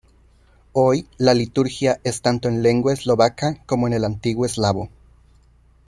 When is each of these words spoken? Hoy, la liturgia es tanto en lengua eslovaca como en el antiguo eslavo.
Hoy, 0.71 1.05
la 1.19 1.35
liturgia 1.35 1.99
es 2.03 2.23
tanto 2.23 2.49
en 2.49 2.63
lengua 2.63 2.91
eslovaca 2.91 3.61
como 3.67 3.85
en 3.85 3.93
el 3.93 4.03
antiguo 4.03 4.47
eslavo. 4.47 4.89